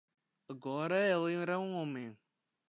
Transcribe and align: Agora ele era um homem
Agora 0.49 0.99
ele 0.99 1.35
era 1.35 1.59
um 1.59 1.75
homem 1.75 2.17